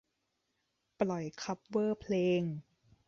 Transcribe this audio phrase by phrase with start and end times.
[1.01, 2.41] ปล่อยคัฟเวอร์เพลง